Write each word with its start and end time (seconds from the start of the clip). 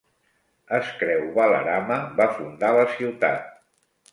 Es 0.77 0.87
creu 1.01 1.21
Balarama 1.35 1.99
va 2.21 2.27
fundar 2.39 2.73
la 2.79 2.89
ciutat. 2.95 3.49